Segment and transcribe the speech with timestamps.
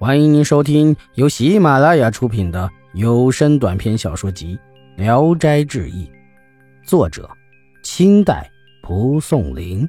[0.00, 4.56] 欢迎您收听由喜马拉雅出品的有声短篇小说集
[4.96, 6.06] 《聊斋志异》，
[6.84, 7.28] 作者：
[7.82, 8.48] 清代
[8.80, 9.88] 蒲松龄，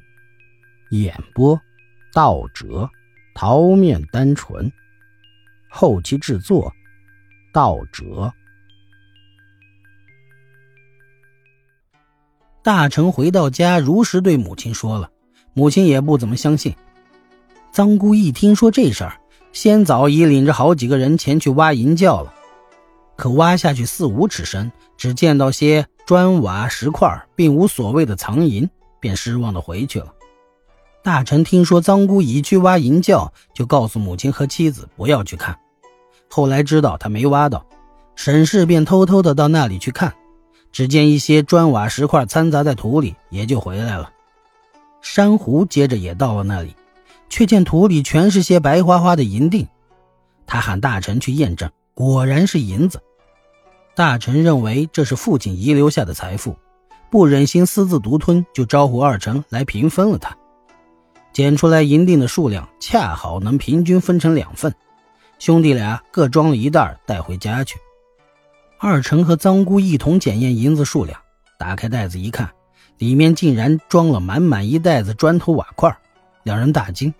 [0.89, 1.61] 演播：
[2.11, 2.89] 道哲、
[3.35, 4.71] 桃面单纯，
[5.69, 6.73] 后期制作：
[7.53, 8.33] 道哲。
[12.63, 15.11] 大臣回到家，如实对母亲说了，
[15.53, 16.75] 母亲也不怎么相信。
[17.71, 19.15] 臧姑一听说这事儿。
[19.51, 22.33] 先早已领着好几个人前去挖银窖了，
[23.15, 30.13] 可挖下去四五尺深，只见到些砖瓦石块，并无所谓的藏银，便失望的回去了。
[31.01, 35.57] 大臣听说臧姑已去挖银窖，就告诉母亲和妻子不要去看。
[36.29, 37.65] 后来知道他没挖到，
[38.15, 40.13] 沈氏便偷偷的到那里去看，
[40.71, 44.11] 只见一些砖瓦石块掺杂在土里，也就回来了。
[45.01, 46.75] 珊瑚接着也到了那里。
[47.29, 49.67] 却见土里全是些白花花的银锭，
[50.45, 53.01] 他喊大臣去验证，果然是银子。
[53.95, 56.55] 大臣认为这是父亲遗留下的财富，
[57.09, 60.35] 不忍心私自独吞，就招呼二臣来平分了他。
[61.31, 64.73] 捡出来银锭的数量恰好能平均分成两份，
[65.37, 67.77] 兄弟俩各装了一袋带回家去。
[68.79, 71.19] 二臣和臧姑一同检验银子数量，
[71.57, 72.49] 打开袋子一看，
[72.97, 75.95] 里面竟然装了满满一袋子砖头瓦块。
[76.43, 77.13] 两人大惊，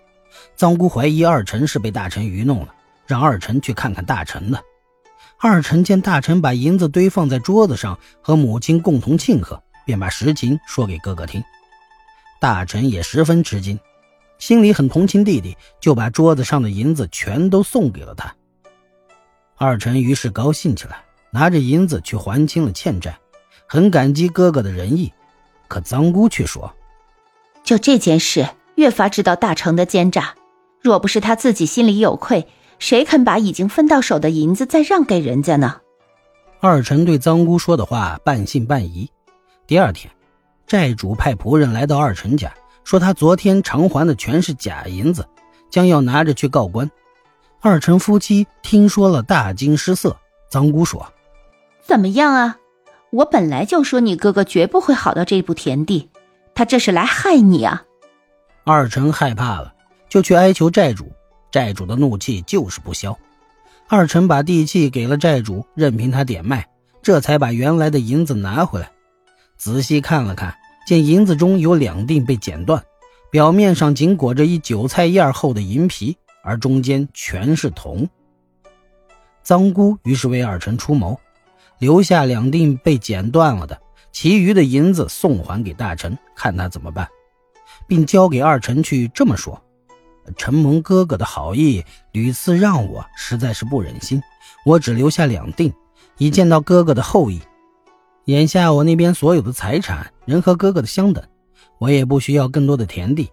[0.56, 2.74] 臧姑怀疑二臣是被大臣愚弄了，
[3.06, 4.62] 让二臣去看看大臣的。
[5.38, 11.42] 二臣见大臣把银子堆放在桌子上，和母亲共同庆贺，便把实情说给哥哥听。
[12.40, 13.78] 大臣也十分吃惊，
[14.38, 18.34] 心里很同情弟弟，就把桌子上的银子全都送给了他。
[19.56, 23.18] 二臣于是高兴起来，拿着银子去还清了欠债，
[23.66, 25.12] 很感激哥哥的仁义。
[25.68, 26.74] 可臧姑却说
[27.64, 30.34] ：“就这件事。”越发知道大成的奸诈，
[30.80, 32.46] 若不是他自己心里有愧，
[32.78, 35.80] 谁肯把已经分到手的银子再让给人家呢？
[36.60, 39.10] 二臣对臧姑说的话半信半疑。
[39.66, 40.10] 第二天，
[40.66, 42.52] 债主派仆人来到二臣家，
[42.84, 45.26] 说他昨天偿还的全是假银子，
[45.70, 46.90] 将要拿着去告官。
[47.60, 50.16] 二臣夫妻听说了，大惊失色。
[50.50, 51.06] 臧姑说
[51.86, 52.56] ：“怎么样啊？
[53.10, 56.08] 我本来就说你哥哥绝不会好到这步田地，
[56.54, 57.84] 他这是来害你啊！”
[58.64, 59.72] 二臣害怕了，
[60.08, 61.10] 就去哀求债主。
[61.50, 63.18] 债主的怒气就是不消。
[63.88, 66.68] 二臣把地契给了债主，任凭他点卖，
[67.02, 68.88] 这才把原来的银子拿回来。
[69.56, 70.54] 仔细看了看，
[70.86, 72.80] 见银子中有两锭被剪断，
[73.32, 78.08] 表面上仅裹着一韭菜叶厚的银皮，而中间全是铜。
[79.44, 81.18] 臧姑于是为二臣出谋，
[81.80, 83.76] 留下两锭被剪断了的，
[84.12, 87.08] 其余的银子送还给大臣，看他怎么办。
[87.90, 89.60] 并交给二臣去这么说
[90.38, 94.22] ：“承蒙哥哥的好意，屡次让我，实在是不忍心。
[94.64, 95.74] 我只留下两锭，
[96.16, 97.40] 以见到哥哥的厚意。
[98.26, 101.24] 眼下我那边所有的财产仍和哥哥的相等，
[101.78, 103.28] 我也不需要更多的田地。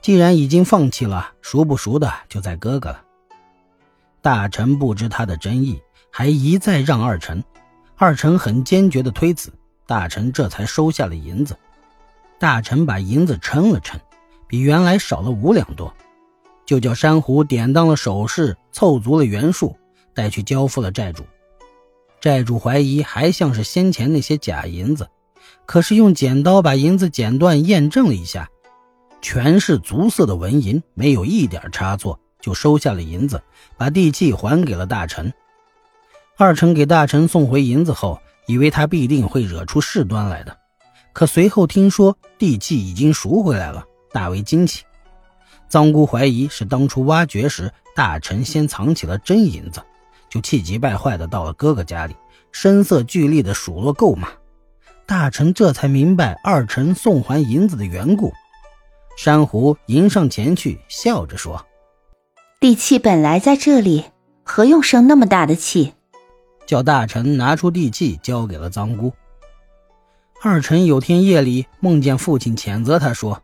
[0.00, 3.02] 既然已经放弃了，赎不赎的就在哥哥了。”
[4.22, 5.82] 大臣不知他的真意，
[6.12, 7.42] 还一再让二臣。
[7.96, 9.52] 二臣很坚决的推辞，
[9.88, 11.56] 大臣这才收下了银子。
[12.38, 13.98] 大臣把银子称了称，
[14.46, 15.92] 比原来少了五两多，
[16.64, 19.76] 就叫珊瑚典当了首饰，凑足了元数，
[20.14, 21.24] 带去交付了债主。
[22.20, 25.08] 债主怀疑还像是先前那些假银子，
[25.66, 28.48] 可是用剪刀把银子剪断，验证了一下，
[29.20, 33.42] 全是足色的纹银，没有一点差错，就收下了银子，
[33.76, 35.32] 把地契还给了大臣。
[36.36, 40.56] 二臣给大臣送回银子后，以为他必定会惹出事端来的。
[41.18, 44.84] 可随后听说地契已经赎回来了，大为惊奇。
[45.68, 49.82] 臧姑怀疑是当初挖掘时大臣先藏起了真银子，
[50.30, 52.14] 就气急败坏的到了哥哥家里，
[52.52, 54.28] 声色俱厉的数落够骂。
[55.06, 58.32] 大臣这才明白二臣送还银子的缘故。
[59.16, 61.66] 珊瑚迎上前去，笑着说
[62.62, 64.04] ：“地契本来在这里，
[64.44, 65.94] 何用生那么大的气？”
[66.64, 69.12] 叫大臣拿出地契，交给了臧姑。
[70.40, 73.42] 二臣有天夜里梦见父亲谴责他说：“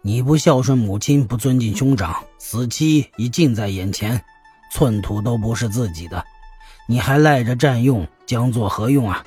[0.00, 4.24] 你不孝顺母亲，不尊敬兄长，死期已近在眼前，
[4.70, 6.24] 寸土都不是自己的，
[6.86, 9.24] 你还赖着占用，将作何用啊？”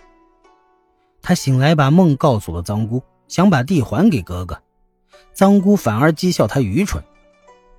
[1.22, 4.62] 他醒来把梦告诉了臧姑，想把地还给哥哥，
[5.36, 7.04] 臧姑反而讥笑他愚蠢。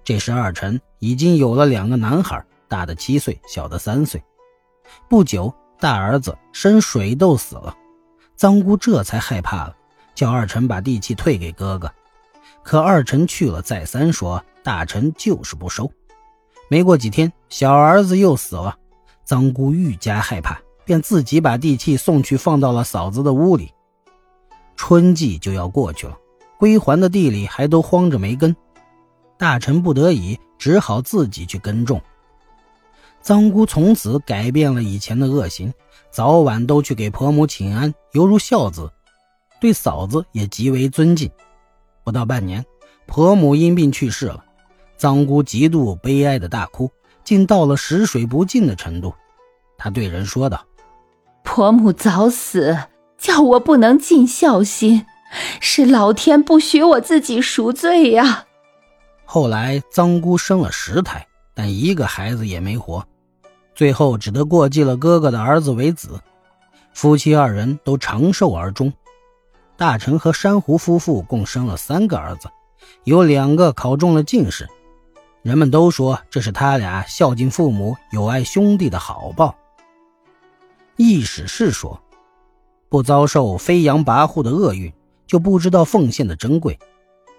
[0.04, 4.22] 这时二臣已经有了两个男孩，大的七岁，小的三岁。
[5.08, 7.74] 不久，大儿子生水痘死了。
[8.38, 9.74] 臧姑这才害怕了，
[10.14, 11.92] 叫二臣把地契退给哥哥。
[12.62, 15.90] 可二臣去了，再三说大臣就是不收。
[16.70, 18.76] 没过几天，小儿子又死了，
[19.26, 23.72] 臧姑愈加害怕，便自己把地契送去放到了嫂子的屋里。
[24.76, 26.16] 春季就要过去了，
[26.58, 28.54] 归还的地里还都荒着没根，
[29.36, 32.00] 大臣不得已只好自己去耕种。
[33.20, 35.74] 臧姑从此改变了以前的恶行，
[36.10, 38.90] 早晚都去给婆母请安，犹如孝子，
[39.60, 41.30] 对嫂子也极为尊敬。
[42.04, 42.64] 不到半年，
[43.06, 44.44] 婆母因病去世了，
[44.98, 46.90] 臧姑极度悲哀的大哭，
[47.22, 49.14] 竟到了食水不进的程度。
[49.76, 50.64] 她对人说道
[51.44, 52.76] ：“婆母早死，
[53.18, 55.04] 叫我不能尽孝心，
[55.60, 58.46] 是老天不许我自己赎罪呀。”
[59.24, 63.06] 后来，臧姑生了十胎，但一个孩子也没活。
[63.78, 66.20] 最后只得过继了哥哥的儿子为子，
[66.92, 68.92] 夫妻二人都长寿而终。
[69.76, 72.48] 大臣和珊瑚夫妇共生了三个儿子，
[73.04, 74.68] 有两个考中了进士。
[75.42, 79.54] 人们都说这是他俩孝敬父母、友爱兄弟的好报。
[80.96, 82.00] 易史是说，
[82.88, 84.92] 不遭受飞扬跋扈的厄运，
[85.24, 86.76] 就不知道奉献的珍贵。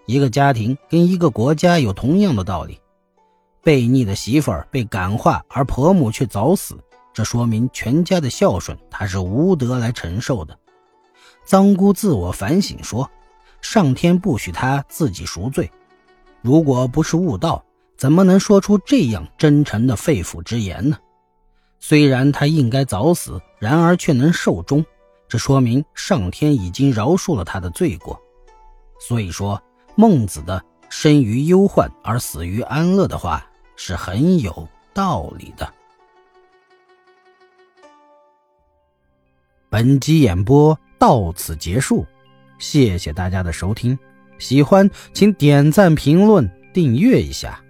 [0.06, 2.80] 一个家庭跟一个国家有同样的道理。
[3.70, 6.76] 悖逆的媳妇儿被感化，而婆母却早死，
[7.14, 10.58] 这说明全家的孝顺他是无德来承受的。
[11.46, 13.08] 臧姑自我反省说
[13.62, 15.70] ：“上天不许他自己赎罪，
[16.42, 17.64] 如果不是悟道，
[17.96, 20.98] 怎么能说出这样真诚的肺腑之言呢？
[21.80, 24.84] 虽然他应该早死，然而却能寿终，
[25.28, 28.20] 这说明上天已经饶恕了他的罪过。
[29.00, 29.62] 所以说，
[29.94, 33.46] 孟子的‘生于忧患而死于安乐’的话。”
[33.82, 35.74] 是很有道理的。
[39.70, 42.06] 本集演播到此结束，
[42.58, 43.98] 谢谢大家的收听。
[44.38, 47.64] 喜欢请点赞、评论、订阅一下。